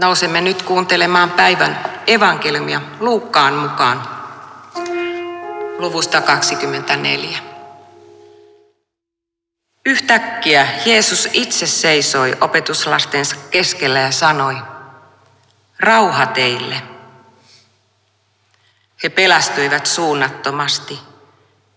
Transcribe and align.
Nousemme 0.00 0.40
nyt 0.40 0.62
kuuntelemaan 0.62 1.30
päivän 1.30 2.00
evankeliumia 2.06 2.80
Luukkaan 3.00 3.54
mukaan 3.54 4.08
luvusta 5.78 6.20
24. 6.20 7.38
Yhtäkkiä 9.86 10.68
Jeesus 10.86 11.28
itse 11.32 11.66
seisoi 11.66 12.36
opetuslastensa 12.40 13.36
keskellä 13.50 13.98
ja 13.98 14.10
sanoi, 14.10 14.56
rauha 15.80 16.26
teille. 16.26 16.82
He 19.02 19.08
pelästyivät 19.08 19.86
suunnattomasti, 19.86 21.00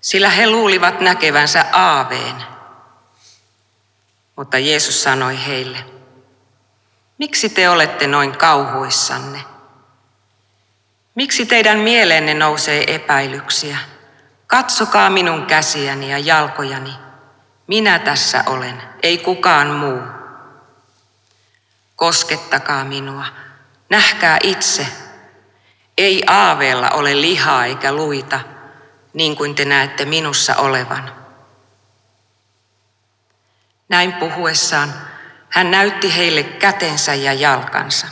sillä 0.02 0.30
he 0.30 0.50
luulivat 0.50 1.00
näkevänsä 1.00 1.66
aaveen. 1.74 2.36
Mutta 4.36 4.58
Jeesus 4.58 5.04
sanoi 5.04 5.46
heille, 5.46 5.93
miksi 7.24 7.50
te 7.50 7.70
olette 7.70 8.08
noin 8.08 8.38
kauhuissanne? 8.38 9.44
Miksi 11.16 11.46
teidän 11.46 11.80
mieleenne 11.80 12.34
nousee 12.34 12.96
epäilyksiä? 12.96 13.78
Katsokaa 14.48 15.10
minun 15.10 15.46
käsiäni 15.46 16.12
ja 16.12 16.18
jalkojani. 16.18 16.94
Minä 17.68 18.00
tässä 18.00 18.44
olen, 18.46 18.84
ei 19.04 19.18
kukaan 19.18 19.68
muu. 19.68 20.02
Koskettakaa 21.96 22.86
minua, 22.86 23.26
nähkää 23.90 24.38
itse. 24.44 24.88
Ei 25.98 26.24
aaveella 26.28 26.90
ole 26.90 27.22
lihaa 27.22 27.66
eikä 27.66 27.92
luita, 27.92 28.40
niin 29.14 29.36
kuin 29.36 29.56
te 29.56 29.66
näette 29.66 30.06
minussa 30.06 30.56
olevan. 30.56 31.12
Näin 33.90 34.14
puhuessaan 34.14 35.13
hän 35.54 35.72
näytti 35.72 36.16
heille 36.18 36.44
kätensä 36.44 37.14
ja 37.14 37.34
jalkansa. 37.34 38.08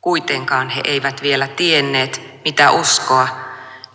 Kuitenkaan 0.00 0.70
he 0.70 0.80
eivät 0.84 1.22
vielä 1.22 1.48
tienneet, 1.48 2.22
mitä 2.44 2.70
uskoa, 2.70 3.28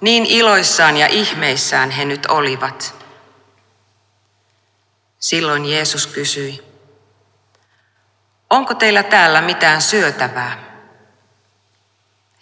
niin 0.02 0.26
iloissaan 0.26 0.98
ja 0.98 1.08
ihmeissään 1.08 1.92
he 1.92 2.06
nyt 2.06 2.26
olivat. 2.26 2.96
Silloin 5.20 5.66
Jeesus 5.66 6.08
kysyi, 6.08 6.64
onko 8.50 8.74
teillä 8.74 9.04
täällä 9.04 9.42
mitään 9.42 9.82
syötävää? 9.82 10.58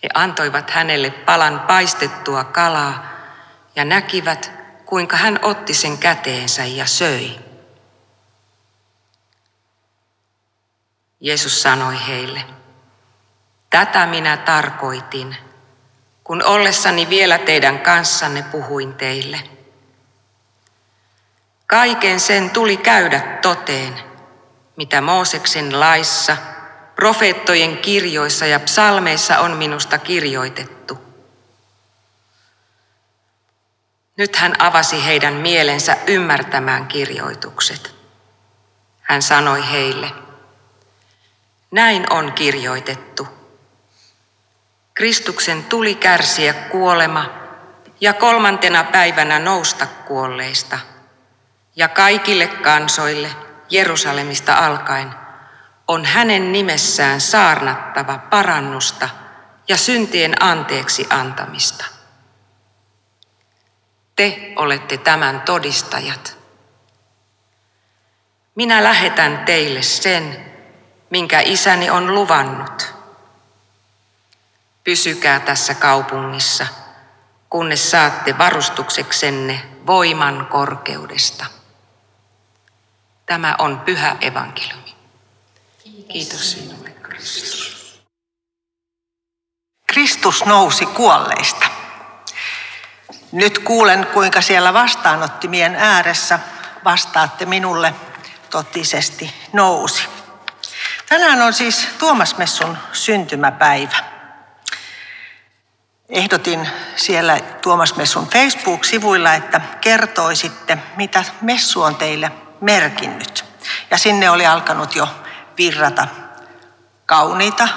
He 0.03 0.09
antoivat 0.14 0.69
hänelle 0.69 1.09
palan 1.09 1.59
paistettua 1.59 2.44
kalaa 2.44 3.11
ja 3.75 3.86
näkivät, 3.86 4.52
kuinka 4.86 5.17
hän 5.17 5.39
otti 5.42 5.73
sen 5.73 5.97
käteensä 5.97 6.66
ja 6.66 6.86
söi. 6.86 7.50
Jeesus 11.22 11.61
sanoi 11.61 12.08
heille, 12.08 12.44
tätä 13.69 14.05
minä 14.05 14.38
tarkoitin, 14.38 15.36
kun 16.23 16.44
ollessani 16.44 17.09
vielä 17.09 17.38
teidän 17.38 17.80
kanssanne 17.80 18.44
puhuin 18.44 18.94
teille. 18.94 19.39
Kaiken 21.67 22.19
sen 22.19 22.49
tuli 22.49 22.77
käydä 22.77 23.19
toteen, 23.42 23.99
mitä 24.75 25.02
Mooseksen 25.02 25.80
laissa, 25.80 26.38
profeettojen 26.95 27.77
kirjoissa 27.77 28.45
ja 28.45 28.59
psalmeissa 28.59 29.39
on 29.39 29.52
minusta 29.52 29.97
kirjoitettu. 29.97 30.97
Nyt 34.17 34.36
hän 34.36 34.61
avasi 34.61 35.05
heidän 35.05 35.33
mielensä 35.33 35.97
ymmärtämään 36.08 36.88
kirjoitukset. 36.88 37.95
Hän 39.02 39.22
sanoi 39.22 39.72
heille, 39.72 40.11
näin 41.72 42.14
on 42.14 42.33
kirjoitettu. 42.33 43.27
Kristuksen 44.94 45.64
tuli 45.64 45.95
kärsiä 45.95 46.53
kuolema 46.53 47.30
ja 48.02 48.14
kolmantena 48.14 48.83
päivänä 48.83 49.39
nousta 49.39 49.87
kuolleista– 50.08 50.80
ja 51.76 51.87
kaikille 51.87 52.48
kansoille 52.48 53.30
Jerusalemista 53.70 54.54
alkaen 54.54 55.14
on 55.87 56.05
hänen 56.05 56.52
nimessään 56.52 57.21
saarnattava 57.21 58.17
parannusta 58.17 59.09
ja 59.67 59.77
syntien 59.77 60.43
anteeksi 60.43 61.08
antamista. 61.09 61.86
Te 64.15 64.53
olette 64.55 64.98
tämän 64.98 65.42
todistajat. 65.42 66.38
Minä 68.55 68.83
lähetän 68.83 69.39
teille 69.45 69.82
sen, 69.82 70.51
minkä 71.11 71.42
isäni 71.45 71.89
on 71.89 72.16
luvannut. 72.16 72.94
Pysykää 74.83 75.39
tässä 75.39 75.73
kaupungissa, 75.73 76.67
kunnes 77.49 77.92
saatte 77.92 78.38
varustukseksenne 78.38 79.61
voiman 79.88 80.48
korkeudesta. 80.52 81.45
Tämä 83.26 83.55
on 83.60 83.80
pyhä 83.80 84.16
evankeliumi. 84.21 84.95
Kiitos 86.11 86.52
sinulle, 86.52 86.89
Kristus. 86.89 88.02
Kristus 89.88 90.45
nousi 90.45 90.86
kuolleista. 90.86 91.66
Nyt 93.32 93.60
kuulen, 93.60 94.08
kuinka 94.14 94.42
siellä 94.42 94.73
vastaanottimien 94.73 95.76
ääressä 95.76 96.39
vastaatte 96.86 97.45
minulle 97.45 97.94
totisesti 98.50 99.33
nousi. 99.54 100.20
Tänään 101.11 101.42
on 101.42 101.54
siis 101.54 101.88
Tuomasmessun 101.98 102.77
syntymäpäivä. 102.94 103.98
Ehdotin 106.10 106.70
siellä 106.95 107.39
Tuomasmessun 107.61 108.27
Facebook-sivuilla, 108.27 109.33
että 109.33 109.61
kertoisitte, 109.82 110.77
mitä 110.95 111.23
messu 111.42 111.82
on 111.82 111.95
teille 111.95 112.32
merkinnyt. 112.61 113.45
Ja 113.89 113.98
sinne 113.98 114.30
oli 114.30 114.48
alkanut 114.48 114.95
jo 114.95 115.08
virrata 115.58 116.08
kauniita 117.05 117.67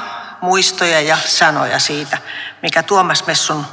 muistoja 0.40 1.00
ja 1.00 1.16
sanoja 1.26 1.78
siitä, 1.78 2.18
mikä 2.62 2.82
Tuomas 2.82 3.26
Messun 3.26 3.66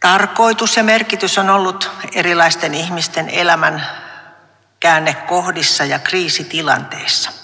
tarkoitus 0.00 0.76
ja 0.76 0.84
merkitys 0.84 1.38
on 1.38 1.50
ollut 1.50 1.90
erilaisten 2.14 2.74
ihmisten 2.74 3.28
elämän 3.28 3.86
käännekohdissa 4.80 5.84
ja 5.84 5.98
kriisitilanteissa. 5.98 7.39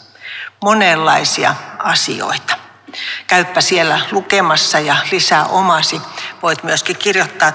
Monenlaisia 0.62 1.54
asioita. 1.78 2.56
Käyppä 3.26 3.60
siellä 3.60 4.00
lukemassa 4.10 4.80
ja 4.80 4.96
lisää 5.12 5.44
omasi. 5.44 6.00
Voit 6.42 6.62
myöskin 6.62 6.96
kirjoittaa 6.96 7.52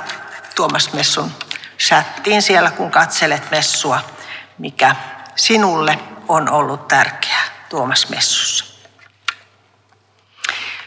Tuomas 0.55 0.93
Messun 0.93 1.31
chattiin 1.79 2.41
siellä, 2.41 2.71
kun 2.71 2.91
katselet 2.91 3.51
messua 3.51 3.99
mikä 4.61 4.95
sinulle 5.35 5.99
on 6.27 6.49
ollut 6.49 6.87
tärkeää 6.87 7.43
Tuomas 7.69 8.09
Messussa. 8.09 8.65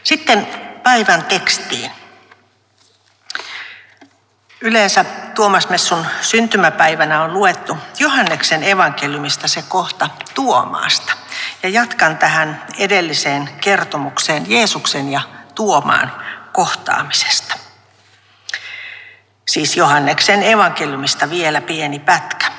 Sitten 0.03 0.47
päivän 0.83 1.25
tekstiin. 1.25 1.91
Yleensä 4.61 5.03
Tuomas 5.35 5.69
Messun 5.69 6.05
syntymäpäivänä 6.21 7.23
on 7.23 7.33
luettu 7.33 7.77
Johanneksen 7.99 8.63
evankeliumista 8.63 9.47
se 9.47 9.61
kohta 9.61 10.09
Tuomaasta. 10.33 11.13
Ja 11.65 11.69
jatkan 11.69 12.17
tähän 12.17 12.63
edelliseen 12.77 13.49
kertomukseen 13.61 14.51
Jeesuksen 14.51 15.11
ja 15.11 15.21
Tuomaan 15.55 16.11
kohtaamisesta. 16.51 17.55
Siis 19.47 19.77
Johanneksen 19.77 20.43
evankeliumista 20.43 21.29
vielä 21.29 21.61
pieni 21.61 21.99
pätkä. 21.99 22.51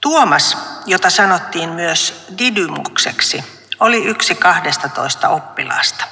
Tuomas, 0.00 0.58
jota 0.86 1.10
sanottiin 1.10 1.70
myös 1.70 2.26
Didymukseksi, 2.38 3.44
oli 3.80 4.04
yksi 4.04 4.34
toista 4.94 5.28
oppilaasta. 5.28 6.04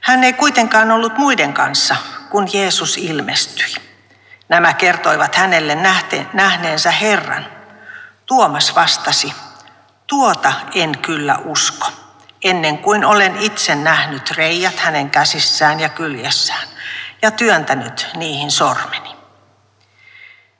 Hän 0.00 0.24
ei 0.24 0.32
kuitenkaan 0.32 0.90
ollut 0.90 1.18
muiden 1.18 1.52
kanssa, 1.52 1.96
kun 2.30 2.48
Jeesus 2.52 2.96
ilmestyi. 2.96 3.74
Nämä 4.48 4.74
kertoivat 4.74 5.34
hänelle 5.34 5.74
nähneensä 6.32 6.90
Herran. 6.90 7.46
Tuomas 8.26 8.74
vastasi, 8.74 9.34
tuota 10.06 10.52
en 10.74 10.98
kyllä 10.98 11.38
usko, 11.44 11.86
ennen 12.44 12.78
kuin 12.78 13.04
olen 13.04 13.36
itse 13.36 13.74
nähnyt 13.74 14.30
reijät 14.30 14.78
hänen 14.78 15.10
käsissään 15.10 15.80
ja 15.80 15.88
kyljessään 15.88 16.68
ja 17.22 17.30
työntänyt 17.30 18.08
niihin 18.16 18.50
sormeni. 18.50 19.16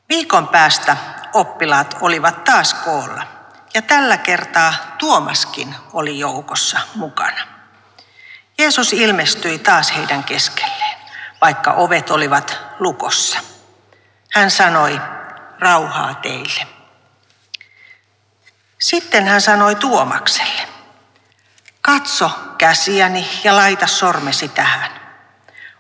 Viikon 0.09 0.49
päästä 0.49 0.97
oppilaat 1.33 1.97
olivat 2.01 2.45
taas 2.45 2.75
koolla 2.75 3.23
ja 3.75 3.83
tällä 3.83 4.17
kertaa 4.17 4.75
Tuomaskin 4.99 5.75
oli 5.93 6.19
joukossa 6.19 6.81
mukana. 6.95 7.41
Jeesus 8.59 8.93
ilmestyi 8.93 9.59
taas 9.59 9.97
heidän 9.97 10.25
keskelleen, 10.25 10.97
vaikka 11.41 11.73
ovet 11.73 12.11
olivat 12.11 12.59
lukossa. 12.79 13.39
Hän 14.33 14.51
sanoi, 14.51 15.01
rauhaa 15.59 16.15
teille. 16.15 16.76
Sitten 18.79 19.27
hän 19.27 19.41
sanoi 19.41 19.75
Tuomakselle, 19.75 20.69
Katso 21.83 22.31
käsiäni 22.59 23.29
ja 23.45 23.57
laita 23.57 23.87
sormesi 23.87 24.49
tähän. 24.49 24.91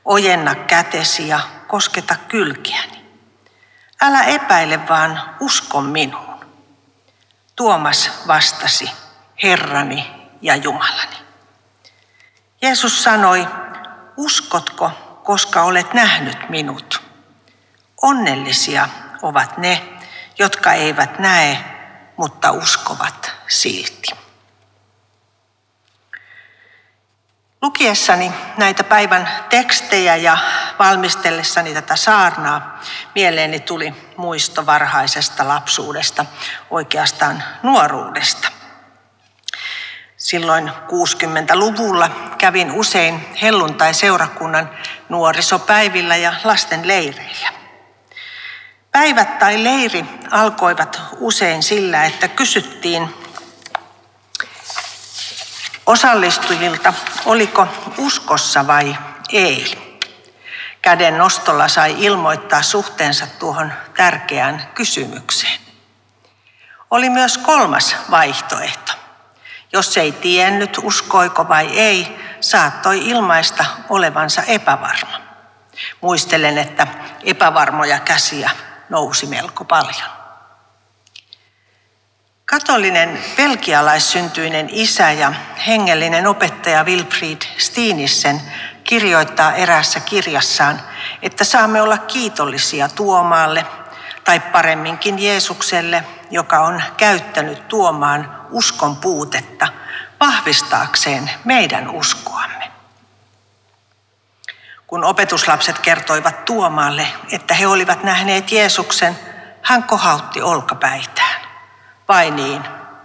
Ojenna 0.04 0.54
kätesi 0.54 1.28
ja 1.28 1.40
kosketa 1.66 2.16
kylkiäni. 2.28 3.06
Älä 4.00 4.24
epäile, 4.24 4.88
vaan 4.88 5.36
usko 5.40 5.80
minuun. 5.80 6.44
Tuomas 7.56 8.10
vastasi, 8.26 8.90
Herrani 9.42 10.28
ja 10.42 10.56
Jumalani. 10.56 11.16
Jeesus 12.62 13.02
sanoi, 13.02 13.46
uskotko, 14.16 14.90
koska 15.24 15.62
olet 15.62 15.94
nähnyt 15.94 16.48
minut? 16.48 17.02
Onnellisia 18.02 18.88
ovat 19.22 19.58
ne, 19.58 19.88
jotka 20.38 20.72
eivät 20.72 21.18
näe, 21.18 21.75
mutta 22.16 22.50
uskovat 22.50 23.32
silti. 23.48 24.26
Lukiessani 27.62 28.32
näitä 28.56 28.84
päivän 28.84 29.28
tekstejä 29.48 30.16
ja 30.16 30.38
valmistellessani 30.78 31.74
tätä 31.74 31.96
saarnaa, 31.96 32.80
mieleeni 33.14 33.60
tuli 33.60 33.94
muisto 34.16 34.66
varhaisesta 34.66 35.48
lapsuudesta, 35.48 36.26
oikeastaan 36.70 37.42
nuoruudesta. 37.62 38.48
Silloin 40.16 40.68
60-luvulla 40.68 42.10
kävin 42.38 42.72
usein 42.72 43.26
helluntai-seurakunnan 43.42 44.70
nuorisopäivillä 45.08 46.16
ja 46.16 46.34
lasten 46.44 46.88
leireillä. 46.88 47.65
Päivät 48.96 49.38
tai 49.38 49.64
leiri 49.64 50.04
alkoivat 50.30 51.02
usein 51.18 51.62
sillä, 51.62 52.04
että 52.04 52.28
kysyttiin 52.28 53.14
osallistujilta, 55.86 56.92
oliko 57.24 57.68
uskossa 57.98 58.66
vai 58.66 58.96
ei. 59.32 59.64
Käden 60.82 61.18
nostolla 61.18 61.68
sai 61.68 61.94
ilmoittaa 61.98 62.62
suhteensa 62.62 63.26
tuohon 63.38 63.72
tärkeään 63.96 64.70
kysymykseen. 64.74 65.60
Oli 66.90 67.10
myös 67.10 67.38
kolmas 67.38 67.96
vaihtoehto. 68.10 68.92
Jos 69.72 69.96
ei 69.96 70.12
tiennyt, 70.12 70.78
uskoiko 70.82 71.48
vai 71.48 71.78
ei, 71.78 72.18
saattoi 72.40 73.08
ilmaista 73.08 73.64
olevansa 73.88 74.42
epävarma. 74.42 75.20
Muistelen, 76.00 76.58
että 76.58 76.86
epävarmoja 77.24 77.98
käsiä 77.98 78.50
nousi 78.88 79.26
melko 79.26 79.64
paljon. 79.64 80.10
Katolinen 82.44 83.18
belgialaissyntyinen 83.36 84.68
isä 84.70 85.10
ja 85.10 85.32
hengellinen 85.66 86.26
opettaja 86.26 86.84
Wilfried 86.84 87.42
Stiinissen 87.58 88.42
kirjoittaa 88.84 89.54
erässä 89.54 90.00
kirjassaan, 90.00 90.80
että 91.22 91.44
saamme 91.44 91.82
olla 91.82 91.98
kiitollisia 91.98 92.88
Tuomaalle, 92.88 93.66
tai 94.24 94.40
paremminkin 94.40 95.18
Jeesukselle, 95.18 96.04
joka 96.30 96.60
on 96.60 96.82
käyttänyt 96.96 97.68
Tuomaan 97.68 98.46
uskon 98.50 98.96
puutetta 98.96 99.68
vahvistaakseen 100.20 101.30
meidän 101.44 101.90
uskoamme. 101.90 102.35
Kun 104.86 105.04
opetuslapset 105.04 105.78
kertoivat 105.78 106.44
Tuomaalle, 106.44 107.06
että 107.32 107.54
he 107.54 107.66
olivat 107.66 108.02
nähneet 108.02 108.52
Jeesuksen, 108.52 109.18
hän 109.62 109.82
kohautti 109.82 110.42
olkapäitään. 110.42 111.40
Vai 112.08 112.30
niin, 112.30 112.64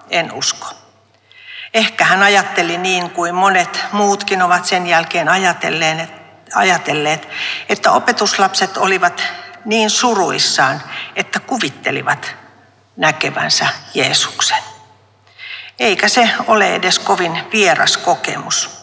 en 0.09 0.31
usko. 0.33 0.67
Ehkä 1.73 2.05
hän 2.05 2.23
ajatteli 2.23 2.77
niin 2.77 3.09
kuin 3.09 3.35
monet 3.35 3.85
muutkin 3.91 4.41
ovat 4.41 4.65
sen 4.65 4.87
jälkeen 4.87 5.29
ajatelleet, 6.55 7.27
että 7.69 7.91
opetuslapset 7.91 8.77
olivat 8.77 9.23
niin 9.65 9.89
suruissaan, 9.89 10.81
että 11.15 11.39
kuvittelivat 11.39 12.35
näkevänsä 12.97 13.67
Jeesuksen. 13.93 14.63
Eikä 15.79 16.07
se 16.07 16.29
ole 16.47 16.75
edes 16.75 16.99
kovin 16.99 17.43
vieras 17.51 17.97
kokemus. 17.97 18.80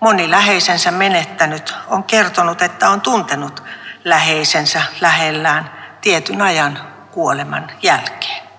Moni 0.00 0.30
läheisensä 0.30 0.90
menettänyt 0.90 1.74
on 1.86 2.04
kertonut, 2.04 2.62
että 2.62 2.90
on 2.90 3.00
tuntenut 3.00 3.62
läheisensä 4.04 4.82
lähellään 5.00 5.70
tietyn 6.00 6.42
ajan 6.42 6.92
kuoleman 7.10 7.70
jälkeen 7.82 8.50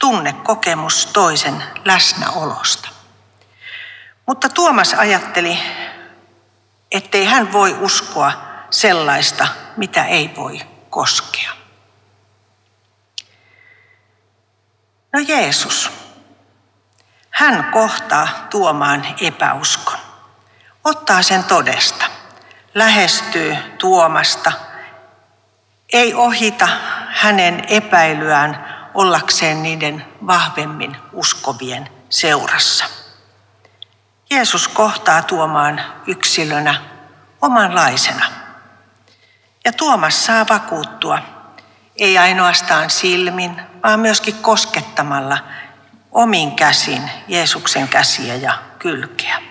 tunnekokemus 0.00 1.06
toisen 1.06 1.62
läsnäolosta. 1.84 2.88
Mutta 4.26 4.48
Tuomas 4.48 4.94
ajatteli, 4.94 5.58
ettei 6.90 7.24
hän 7.24 7.52
voi 7.52 7.76
uskoa 7.80 8.32
sellaista, 8.70 9.48
mitä 9.76 10.04
ei 10.04 10.32
voi 10.36 10.60
koskea. 10.90 11.50
No 15.12 15.20
Jeesus, 15.28 15.90
hän 17.30 17.64
kohtaa 17.72 18.28
tuomaan 18.50 19.06
epäuskon. 19.20 20.09
Ottaa 20.84 21.22
sen 21.22 21.44
todesta, 21.44 22.06
lähestyy 22.74 23.56
tuomasta, 23.78 24.52
ei 25.92 26.14
ohita 26.14 26.68
hänen 27.08 27.64
epäilyään, 27.68 28.66
ollakseen 28.94 29.62
niiden 29.62 30.04
vahvemmin 30.26 30.96
uskovien 31.12 31.88
seurassa. 32.10 32.84
Jeesus 34.30 34.68
kohtaa 34.68 35.22
Tuomaan 35.22 35.80
yksilönä 36.06 36.74
omanlaisena. 37.42 38.26
Ja 39.64 39.72
Tuomas 39.72 40.26
saa 40.26 40.46
vakuuttua, 40.48 41.18
ei 41.96 42.18
ainoastaan 42.18 42.90
silmin, 42.90 43.62
vaan 43.82 44.00
myöskin 44.00 44.34
koskettamalla 44.34 45.38
omin 46.12 46.56
käsin 46.56 47.10
Jeesuksen 47.28 47.88
käsiä 47.88 48.34
ja 48.34 48.58
kylkeä. 48.78 49.49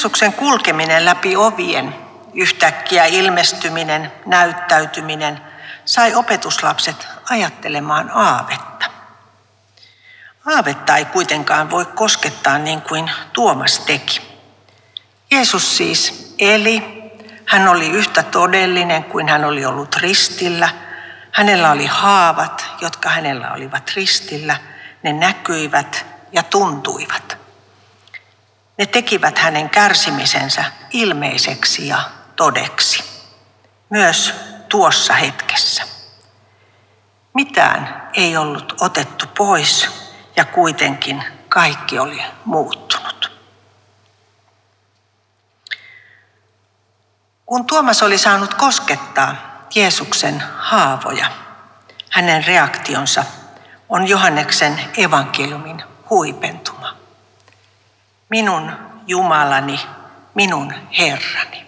Jeesuksen 0.00 0.32
kulkeminen 0.32 1.04
läpi 1.04 1.36
ovien, 1.36 1.94
yhtäkkiä 2.34 3.04
ilmestyminen, 3.04 4.12
näyttäytyminen 4.26 5.40
sai 5.84 6.14
opetuslapset 6.14 7.08
ajattelemaan 7.30 8.10
aavetta. 8.14 8.86
Aavetta 10.54 10.96
ei 10.96 11.04
kuitenkaan 11.04 11.70
voi 11.70 11.84
koskettaa 11.84 12.58
niin 12.58 12.82
kuin 12.82 13.10
Tuomas 13.32 13.78
teki. 13.78 14.20
Jeesus 15.30 15.76
siis 15.76 16.34
eli, 16.38 16.82
hän 17.46 17.68
oli 17.68 17.88
yhtä 17.88 18.22
todellinen 18.22 19.04
kuin 19.04 19.28
hän 19.28 19.44
oli 19.44 19.64
ollut 19.64 19.96
ristillä. 19.96 20.68
Hänellä 21.32 21.70
oli 21.70 21.86
haavat, 21.86 22.66
jotka 22.80 23.08
hänellä 23.08 23.52
olivat 23.52 23.92
ristillä. 23.96 24.56
Ne 25.02 25.12
näkyivät 25.12 26.06
ja 26.32 26.42
tuntuivat. 26.42 27.39
Ne 28.80 28.86
tekivät 28.86 29.38
hänen 29.38 29.70
kärsimisensä 29.70 30.64
ilmeiseksi 30.90 31.88
ja 31.88 31.98
todeksi. 32.36 33.04
Myös 33.90 34.34
tuossa 34.68 35.14
hetkessä. 35.14 35.82
Mitään 37.34 38.10
ei 38.14 38.36
ollut 38.36 38.74
otettu 38.80 39.26
pois 39.38 39.88
ja 40.36 40.44
kuitenkin 40.44 41.24
kaikki 41.48 41.98
oli 41.98 42.22
muuttunut. 42.44 43.30
Kun 47.46 47.66
Tuomas 47.66 48.02
oli 48.02 48.18
saanut 48.18 48.54
koskettaa 48.54 49.34
Jeesuksen 49.74 50.42
haavoja, 50.56 51.26
hänen 52.10 52.44
reaktionsa 52.44 53.24
on 53.88 54.08
Johanneksen 54.08 54.80
evankeliumin 54.96 55.82
huipentuma. 56.10 56.79
Minun 58.30 58.72
Jumalani, 59.06 59.80
minun 60.34 60.74
Herrani. 60.98 61.66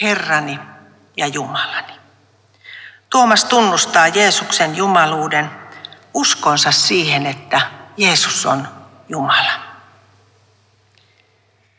Herrani 0.00 0.60
ja 1.16 1.26
Jumalani. 1.26 1.92
Tuomas 3.10 3.44
tunnustaa 3.44 4.08
Jeesuksen 4.08 4.76
jumaluuden 4.76 5.50
uskonsa 6.14 6.72
siihen, 6.72 7.26
että 7.26 7.60
Jeesus 7.96 8.46
on 8.46 8.68
Jumala. 9.08 9.52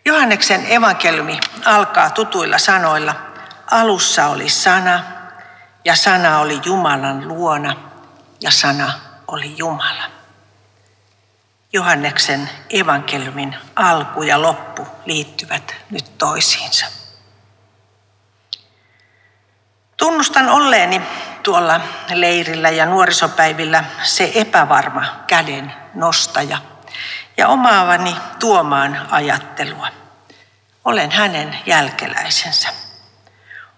Johanneksen 0.05 0.65
evankeliumi 0.71 1.39
alkaa 1.65 2.09
tutuilla 2.09 2.57
sanoilla. 2.57 3.15
Alussa 3.71 4.27
oli 4.27 4.49
sana 4.49 5.03
ja 5.85 5.95
sana 5.95 6.39
oli 6.39 6.61
Jumalan 6.65 7.27
luona 7.27 7.75
ja 8.41 8.51
sana 8.51 8.93
oli 9.27 9.57
Jumala. 9.57 10.18
Johanneksen 11.73 12.49
evankeliumin 12.69 13.55
alku 13.75 14.23
ja 14.23 14.41
loppu 14.41 14.87
liittyvät 15.05 15.75
nyt 15.91 16.17
toisiinsa. 16.17 16.85
Tunnustan 19.97 20.49
olleeni 20.49 21.01
tuolla 21.43 21.81
leirillä 22.13 22.69
ja 22.69 22.85
nuorisopäivillä 22.85 23.83
se 24.03 24.31
epävarma 24.35 25.05
käden 25.27 25.73
nostaja 25.93 26.57
ja 27.37 27.47
omaavani 27.47 28.15
tuomaan 28.39 29.07
ajattelua. 29.11 29.87
Olen 30.85 31.11
hänen 31.11 31.59
jälkeläisensä. 31.65 32.69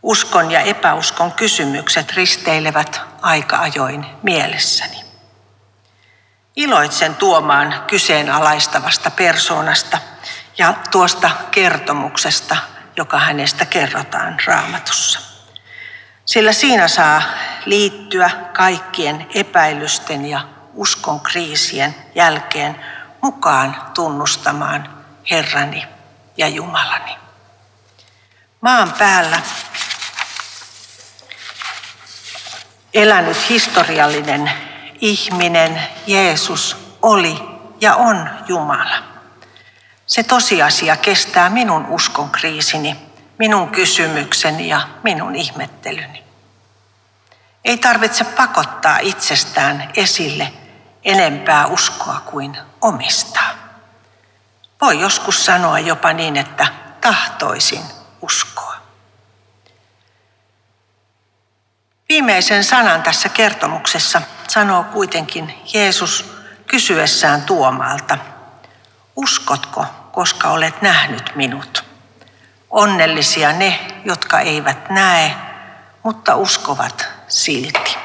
Uskon 0.04 0.52
ja 0.52 0.60
epäuskon 0.60 1.32
kysymykset 1.32 2.12
risteilevät 2.14 3.02
aika 3.22 3.58
ajoin 3.58 4.06
mielessäni. 4.24 5.11
Iloitsen 6.56 7.16
tuomaan 7.16 7.84
kyseenalaistavasta 7.88 9.12
persoonasta 9.12 9.98
ja 10.58 10.74
tuosta 10.92 11.32
kertomuksesta, 11.52 12.58
joka 12.98 13.20
hänestä 13.20 13.66
kerrotaan 13.66 14.38
raamatussa. 14.46 15.20
Sillä 16.26 16.54
siinä 16.54 16.88
saa 16.88 17.22
liittyä 17.66 18.30
kaikkien 18.54 19.28
epäilysten 19.36 20.26
ja 20.26 20.48
uskon 20.74 21.20
kriisien 21.20 21.96
jälkeen 22.16 22.86
mukaan 23.22 23.78
tunnustamaan 23.94 25.04
Herrani 25.32 25.88
ja 26.38 26.48
Jumalani. 26.48 27.18
Maan 28.62 28.94
päällä 28.94 29.42
elänyt 32.94 33.50
historiallinen 33.50 34.52
ihminen 35.02 35.84
Jeesus 36.08 36.78
oli 37.02 37.44
ja 37.82 37.96
on 37.96 38.30
Jumala. 38.48 39.04
Se 40.06 40.24
tosiasia 40.24 40.98
kestää 40.98 41.50
minun 41.50 41.86
uskon 41.86 42.30
kriisini, 42.30 42.96
minun 43.40 43.70
kysymykseni 43.70 44.68
ja 44.68 44.88
minun 45.04 45.36
ihmettelyni. 45.36 46.24
Ei 47.66 47.78
tarvitse 47.78 48.24
pakottaa 48.24 49.00
itsestään 49.00 49.92
esille 49.96 50.54
enempää 51.04 51.68
uskoa 51.68 52.22
kuin 52.26 52.58
omistaa. 52.82 53.52
Voi 54.82 55.00
joskus 55.00 55.46
sanoa 55.46 55.80
jopa 55.80 56.14
niin, 56.14 56.38
että 56.38 56.68
tahtoisin 57.02 57.84
uskoa. 58.22 58.76
Viimeisen 62.10 62.64
sanan 62.64 63.04
tässä 63.04 63.30
kertomuksessa 63.30 64.22
sanoo 64.52 64.84
kuitenkin 64.84 65.54
Jeesus 65.74 66.34
kysyessään 66.68 67.42
Tuomalta, 67.42 68.18
uskotko, 69.16 69.86
koska 70.12 70.50
olet 70.50 70.82
nähnyt 70.82 71.32
minut? 71.36 71.84
Onnellisia 72.70 73.54
ne, 73.54 73.80
jotka 74.06 74.40
eivät 74.40 74.90
näe, 74.90 75.36
mutta 76.04 76.36
uskovat 76.36 77.08
silti. 77.28 77.98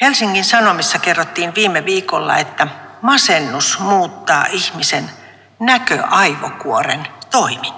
Helsingin 0.00 0.44
Sanomissa 0.44 0.98
kerrottiin 0.98 1.54
viime 1.54 1.84
viikolla, 1.84 2.36
että 2.36 2.66
masennus 3.02 3.78
muuttaa 3.78 4.46
ihmisen 4.50 5.10
näköaivokuoren 5.58 7.08
toimintaa. 7.30 7.77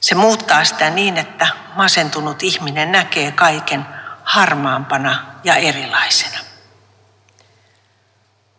Se 0.00 0.14
muuttaa 0.14 0.64
sitä 0.64 0.90
niin, 0.90 1.16
että 1.16 1.46
masentunut 1.74 2.42
ihminen 2.42 2.92
näkee 2.92 3.32
kaiken 3.32 3.86
harmaampana 4.24 5.24
ja 5.44 5.54
erilaisena. 5.54 6.38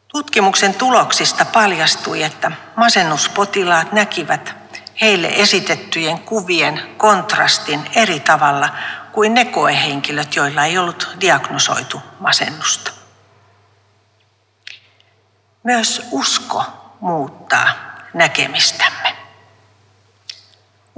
Tutkimuksen 0.08 0.74
tuloksista 0.74 1.46
paljastui, 1.46 2.24
että 2.24 2.52
masennuspotilaat 2.76 3.92
näkivät 3.92 4.56
heille 5.02 5.28
esitettyjen 5.28 6.20
kuvien 6.20 6.82
kontrastin 6.98 7.90
eri 7.96 8.20
tavalla 8.20 8.70
kuin 9.12 9.34
ne 9.34 9.46
koehenkilöt, 9.46 10.36
joilla 10.36 10.66
ei 10.66 10.78
ollut 10.78 11.10
diagnosoitu 11.22 12.02
masennusta. 12.20 12.92
Myös 15.64 16.08
usko 16.12 16.64
muuttaa 17.00 17.70
näkemistämme. 18.14 18.99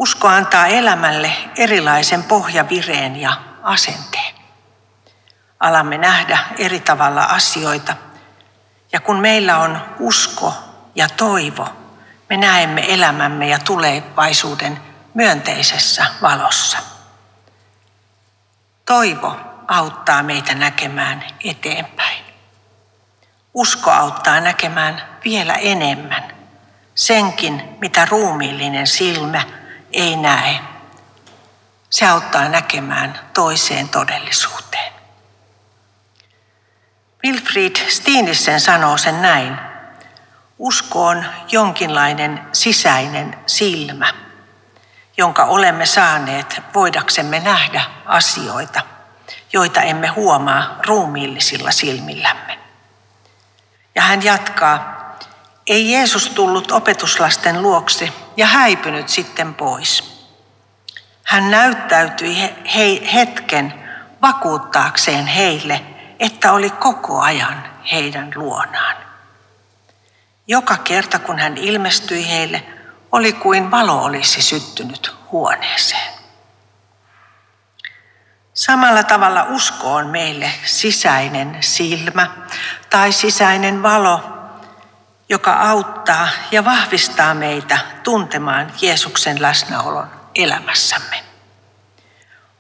Usko 0.01 0.27
antaa 0.27 0.67
elämälle 0.67 1.34
erilaisen 1.58 2.24
pohjavireen 2.24 3.15
ja 3.15 3.34
asenteen. 3.63 4.36
Alamme 5.60 5.98
nähdä 5.98 6.38
eri 6.58 6.79
tavalla 6.79 7.24
asioita. 7.24 7.96
Ja 8.91 9.00
kun 9.00 9.20
meillä 9.20 9.58
on 9.58 9.81
usko 10.00 10.53
ja 10.96 11.10
toivo, 11.10 11.67
me 12.29 12.38
näemme 12.38 12.93
elämämme 12.93 13.48
ja 13.48 13.60
tulevaisuuden 13.60 14.79
myönteisessä 15.13 16.05
valossa. 16.22 16.77
Toivo 18.86 19.38
auttaa 19.67 20.24
meitä 20.24 20.55
näkemään 20.55 21.24
eteenpäin. 21.43 22.25
Usko 23.53 23.91
auttaa 23.91 24.39
näkemään 24.39 25.01
vielä 25.25 25.53
enemmän 25.53 26.24
senkin, 26.96 27.77
mitä 27.81 28.05
ruumiillinen 28.05 28.88
silmä 28.88 29.60
ei 29.93 30.15
näe. 30.15 30.60
Se 31.89 32.07
auttaa 32.07 32.50
näkemään 32.50 33.19
toiseen 33.33 33.89
todellisuuteen. 33.89 34.93
Wilfried 37.24 37.75
Stiinissen 37.89 38.60
sanoo 38.62 38.98
sen 38.98 39.21
näin. 39.21 39.57
Usko 40.60 41.05
on 41.05 41.25
jonkinlainen 41.51 42.41
sisäinen 42.53 43.38
silmä, 43.45 44.13
jonka 45.17 45.43
olemme 45.43 45.86
saaneet 45.86 46.62
voidaksemme 46.74 47.39
nähdä 47.39 47.81
asioita, 48.05 48.81
joita 49.53 49.81
emme 49.81 50.07
huomaa 50.07 50.79
ruumiillisilla 50.88 51.71
silmillämme. 51.71 52.60
Ja 53.95 54.01
hän 54.01 54.24
jatkaa, 54.24 55.01
ei 55.67 55.91
Jeesus 55.91 56.29
tullut 56.29 56.71
opetuslasten 56.71 57.62
luokse 57.62 58.13
ja 58.38 58.45
häipynyt 58.45 59.09
sitten 59.09 59.53
pois. 59.55 60.21
Hän 61.23 61.51
näyttäytyi 61.51 62.39
he, 62.75 63.11
hetken 63.13 63.73
vakuuttaakseen 64.21 65.27
heille, 65.27 65.81
että 66.19 66.51
oli 66.51 66.69
koko 66.69 67.21
ajan 67.21 67.63
heidän 67.91 68.31
luonaan. 68.35 68.95
Joka 70.47 70.77
kerta 70.77 71.19
kun 71.19 71.39
hän 71.39 71.57
ilmestyi 71.57 72.29
heille, 72.29 72.63
oli 73.11 73.33
kuin 73.33 73.71
valo 73.71 74.03
olisi 74.03 74.41
syttynyt 74.41 75.15
huoneeseen. 75.31 76.13
Samalla 78.53 79.03
tavalla 79.03 79.43
usko 79.43 79.93
on 79.93 80.07
meille 80.07 80.51
sisäinen 80.65 81.57
silmä 81.59 82.27
tai 82.89 83.11
sisäinen 83.11 83.83
valo, 83.83 84.40
joka 85.31 85.53
auttaa 85.53 86.27
ja 86.51 86.65
vahvistaa 86.65 87.33
meitä 87.33 87.79
tuntemaan 88.03 88.73
Jeesuksen 88.81 89.41
läsnäolon 89.41 90.11
elämässämme. 90.35 91.23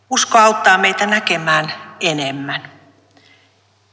Usko 0.09 0.37
auttaa 0.37 0.77
meitä 0.77 1.05
näkemään 1.05 1.73
enemmän. 1.99 2.71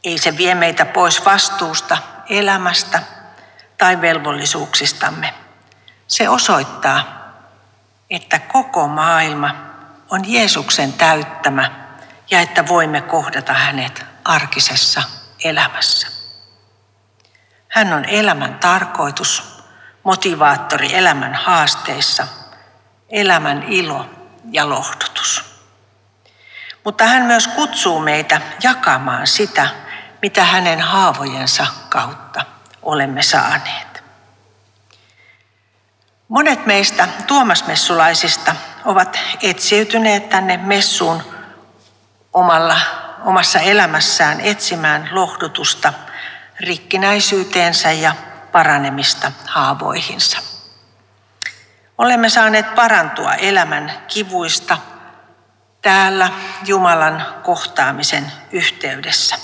Ei 0.05 0.19
se 0.19 0.37
vie 0.37 0.55
meitä 0.55 0.85
pois 0.85 1.25
vastuusta, 1.25 1.99
elämästä 2.29 3.03
tai 3.79 4.01
velvollisuuksistamme. 4.01 5.35
Se 6.07 6.29
osoittaa, 6.29 7.03
että 8.11 8.39
koko 8.39 8.89
maailma 8.89 9.55
on 10.11 10.33
Jeesuksen 10.33 10.93
täyttämä 10.93 11.71
ja 12.31 12.41
että 12.41 12.69
voimme 12.69 13.01
kohdata 13.01 13.53
hänet 13.53 14.07
arkisessa 14.25 15.03
elämässä. 15.45 16.18
Hän 17.79 17.93
on 17.93 18.05
elämän 18.05 18.55
tarkoitus, 18.55 19.63
motivaattori 20.03 20.95
elämän 20.95 21.35
haasteissa, 21.35 22.27
elämän 23.09 23.63
ilo 23.63 24.11
ja 24.51 24.69
lohdutus. 24.69 25.45
Mutta 26.85 27.05
hän 27.05 27.23
myös 27.23 27.47
kutsuu 27.47 28.01
meitä 28.01 28.41
jakamaan 28.63 29.27
sitä, 29.27 29.69
mitä 30.23 30.45
hänen 30.45 30.81
haavojensa 30.81 31.67
kautta 31.89 32.45
olemme 32.83 33.23
saaneet. 33.23 34.05
Monet 36.29 36.67
meistä 36.67 37.09
tuomasmessulaisista 37.27 38.55
ovat 38.85 39.19
etsiytyneet 39.43 40.29
tänne 40.29 40.57
messuun 40.57 41.23
omalla, 42.33 42.81
omassa 43.25 43.61
elämässään 43.61 44.41
etsimään 44.41 45.09
lohdutusta– 45.13 45.93
rikkinäisyyteensä 46.61 47.93
ja 47.93 48.15
paranemista 48.53 49.33
haavoihinsa. 49.47 50.39
Olemme 51.99 52.29
saaneet 52.29 52.75
parantua 52.75 53.35
elämän 53.35 53.93
kivuista 54.09 54.79
täällä 55.83 56.31
Jumalan 56.67 57.27
kohtaamisen 57.43 58.33
yhteydessä. 58.53 59.37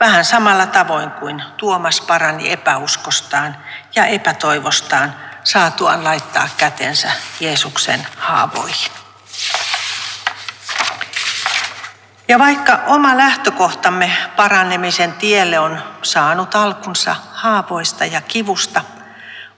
Vähän 0.00 0.24
samalla 0.24 0.66
tavoin 0.66 1.10
kuin 1.10 1.42
Tuomas 1.56 2.00
parani 2.00 2.52
epäuskostaan 2.52 3.56
ja 3.96 4.06
epätoivostaan 4.06 5.16
saatuaan 5.44 6.04
laittaa 6.04 6.48
kätensä 6.56 7.12
Jeesuksen 7.40 8.06
haavoihin. 8.16 8.99
Ja 12.30 12.38
vaikka 12.38 12.80
oma 12.86 13.16
lähtökohtamme 13.16 14.12
parannemisen 14.36 15.12
tielle 15.12 15.58
on 15.58 15.78
saanut 16.02 16.54
alkunsa 16.54 17.16
haavoista 17.32 18.04
ja 18.04 18.20
kivusta, 18.20 18.80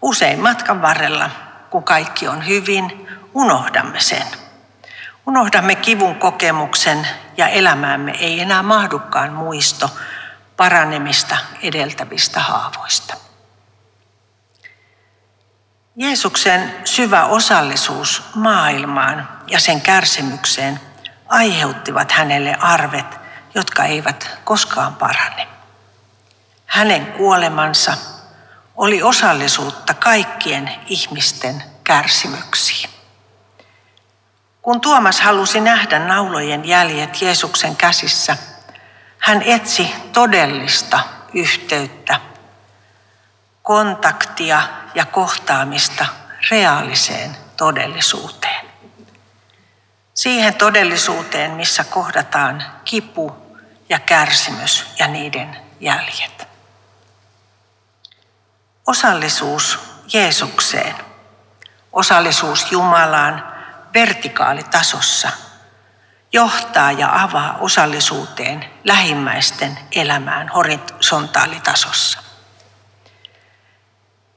usein 0.02 0.40
matkan 0.40 0.82
varrella, 0.82 1.30
kun 1.70 1.84
kaikki 1.84 2.28
on 2.28 2.46
hyvin, 2.46 3.08
unohdamme 3.34 4.00
sen. 4.00 4.26
Unohdamme 5.26 5.74
kivun 5.74 6.14
kokemuksen 6.14 7.08
ja 7.36 7.48
elämäämme 7.48 8.12
ei 8.20 8.40
enää 8.40 8.62
mahdukaan 8.62 9.32
muisto 9.32 9.90
paranemista 10.56 11.36
edeltävistä 11.62 12.40
haavoista. 12.40 13.14
Jeesuksen 15.96 16.74
syvä 16.84 17.24
osallisuus 17.24 18.22
maailmaan 18.34 19.28
ja 19.46 19.60
sen 19.60 19.80
kärsimykseen 19.80 20.80
aiheuttivat 21.32 22.12
hänelle 22.12 22.56
arvet, 22.60 23.20
jotka 23.54 23.84
eivät 23.84 24.38
koskaan 24.44 24.96
parane. 24.96 25.48
Hänen 26.66 27.06
kuolemansa 27.06 27.96
oli 28.76 29.02
osallisuutta 29.02 29.94
kaikkien 29.94 30.70
ihmisten 30.86 31.62
kärsimyksiin. 31.84 32.90
Kun 34.62 34.80
Tuomas 34.80 35.20
halusi 35.20 35.60
nähdä 35.60 35.98
naulojen 35.98 36.64
jäljet 36.64 37.22
Jeesuksen 37.22 37.76
käsissä, 37.76 38.36
hän 39.18 39.42
etsi 39.42 39.94
todellista 40.12 41.00
yhteyttä, 41.34 42.20
kontaktia 43.62 44.62
ja 44.94 45.04
kohtaamista 45.04 46.06
reaaliseen 46.50 47.36
todellisuuteen. 47.56 48.71
Siihen 50.14 50.54
todellisuuteen, 50.54 51.50
missä 51.50 51.84
kohdataan 51.84 52.64
kipu 52.84 53.36
ja 53.88 53.98
kärsimys 53.98 54.86
ja 54.98 55.08
niiden 55.08 55.56
jäljet. 55.80 56.48
Osallisuus 58.86 59.78
Jeesukseen, 60.12 60.94
osallisuus 61.92 62.72
Jumalaan 62.72 63.54
vertikaalitasossa 63.94 65.30
johtaa 66.32 66.92
ja 66.92 67.22
avaa 67.22 67.56
osallisuuteen 67.60 68.64
lähimmäisten 68.84 69.78
elämään 69.92 70.48
horisontaalitasossa. 70.48 72.22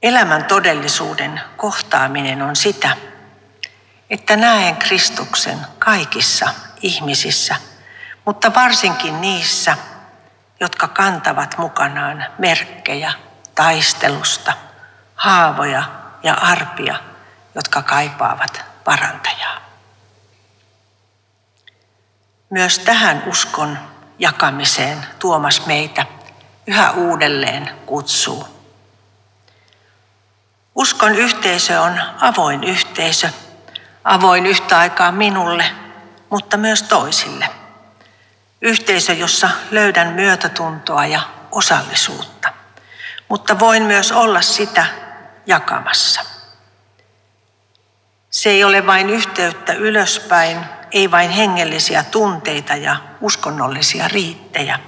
Elämän 0.02 0.44
todellisuuden 0.44 1.40
kohtaaminen 1.56 2.42
on 2.42 2.56
sitä, 2.56 2.96
että 4.10 4.36
näen 4.36 4.76
Kristuksen 4.76 5.58
kaikissa 5.78 6.48
ihmisissä, 6.82 7.56
mutta 8.24 8.54
varsinkin 8.54 9.20
niissä, 9.20 9.76
jotka 10.60 10.88
kantavat 10.88 11.58
mukanaan 11.58 12.24
merkkejä 12.38 13.12
taistelusta, 13.54 14.52
haavoja 15.14 15.82
ja 16.22 16.34
arpia, 16.34 17.00
jotka 17.54 17.82
kaipaavat 17.82 18.64
parantajaa. 18.84 19.60
Myös 22.50 22.78
tähän 22.78 23.22
uskon 23.26 23.78
jakamiseen 24.18 25.06
Tuomas 25.18 25.66
meitä 25.66 26.06
yhä 26.66 26.90
uudelleen 26.90 27.70
kutsuu. 27.86 28.48
Uskon 30.74 31.14
yhteisö 31.14 31.80
on 31.80 32.00
avoin 32.20 32.64
yhteisö, 32.64 33.30
avoin 34.06 34.46
yhtä 34.46 34.78
aikaa 34.78 35.12
minulle, 35.12 35.64
mutta 36.30 36.56
myös 36.56 36.82
toisille. 36.82 37.48
Yhteisö, 38.62 39.12
jossa 39.12 39.50
löydän 39.70 40.08
myötätuntoa 40.08 41.06
ja 41.06 41.20
osallisuutta, 41.52 42.52
mutta 43.28 43.58
voin 43.58 43.82
myös 43.82 44.12
olla 44.12 44.40
sitä 44.40 44.86
jakamassa. 45.46 46.20
Se 48.30 48.50
ei 48.50 48.64
ole 48.64 48.86
vain 48.86 49.10
yhteyttä 49.10 49.72
ylöspäin, 49.72 50.60
ei 50.92 51.10
vain 51.10 51.30
hengellisiä 51.30 52.02
tunteita 52.02 52.76
ja 52.76 52.96
uskonnollisia 53.20 54.08
riittejä, 54.08 54.78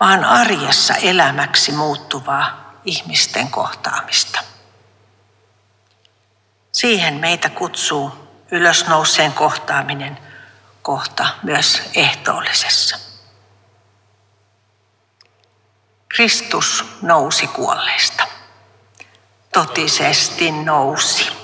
vaan 0.00 0.24
arjessa 0.24 0.94
elämäksi 0.94 1.72
muuttuvaa 1.72 2.72
ihmisten 2.84 3.50
kohtaamista. 3.50 4.53
Siihen 6.74 7.14
meitä 7.14 7.48
kutsuu 7.48 8.10
ylösnouseen 8.50 9.32
kohtaaminen 9.32 10.18
kohta 10.82 11.28
myös 11.42 11.82
ehtoollisessa. 11.94 12.98
Kristus 16.08 16.84
nousi 17.02 17.46
kuolleista. 17.46 18.26
Totisesti 19.52 20.52
nousi. 20.52 21.43